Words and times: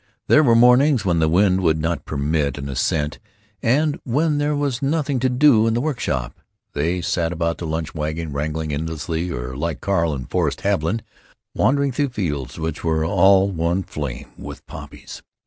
There 0.25 0.41
were 0.43 0.55
mornings 0.55 1.05
when 1.05 1.19
the 1.19 1.29
wind 1.29 1.61
would 1.61 1.77
not 1.77 2.05
permit 2.05 2.57
an 2.57 2.67
ascent 2.69 3.19
and 3.61 3.99
when 4.03 4.39
there 4.39 4.55
was 4.55 4.81
nothing 4.81 5.19
to 5.19 5.29
do 5.29 5.67
in 5.67 5.75
the 5.75 5.79
workshop. 5.79 6.33
They 6.73 7.01
sat 7.01 7.31
about 7.31 7.59
the 7.59 7.67
lunch 7.67 7.93
wagon 7.93 8.33
wrangling 8.33 8.73
endlessly, 8.73 9.29
or, 9.29 9.55
like 9.55 9.79
Carl 9.79 10.15
and 10.15 10.27
Forrest 10.27 10.61
Haviland, 10.61 11.03
wandered 11.53 11.93
through 11.93 12.09
fields 12.09 12.57
which 12.57 12.83
were 12.83 13.05
all 13.05 13.51
one 13.51 13.83
flame 13.83 14.31
with 14.39 14.65
poppies. 14.65 15.21